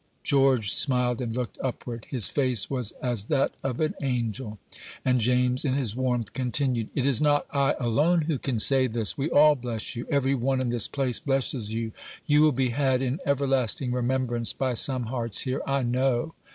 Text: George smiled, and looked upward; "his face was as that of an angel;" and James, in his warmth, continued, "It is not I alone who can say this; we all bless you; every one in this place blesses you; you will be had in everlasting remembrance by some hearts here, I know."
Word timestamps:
George 0.23 0.73
smiled, 0.73 1.21
and 1.21 1.31
looked 1.31 1.59
upward; 1.61 2.07
"his 2.09 2.27
face 2.27 2.71
was 2.71 2.91
as 3.03 3.25
that 3.25 3.51
of 3.61 3.79
an 3.79 3.93
angel;" 4.01 4.57
and 5.05 5.19
James, 5.19 5.63
in 5.63 5.75
his 5.75 5.95
warmth, 5.95 6.33
continued, 6.33 6.89
"It 6.95 7.05
is 7.05 7.21
not 7.21 7.45
I 7.51 7.75
alone 7.79 8.21
who 8.21 8.39
can 8.39 8.57
say 8.57 8.87
this; 8.87 9.15
we 9.15 9.29
all 9.29 9.53
bless 9.53 9.95
you; 9.95 10.07
every 10.09 10.33
one 10.33 10.59
in 10.59 10.69
this 10.69 10.87
place 10.87 11.19
blesses 11.19 11.71
you; 11.75 11.91
you 12.25 12.41
will 12.41 12.51
be 12.51 12.69
had 12.69 13.03
in 13.03 13.19
everlasting 13.27 13.91
remembrance 13.91 14.53
by 14.53 14.73
some 14.73 15.03
hearts 15.03 15.41
here, 15.41 15.61
I 15.67 15.83
know." 15.83 16.33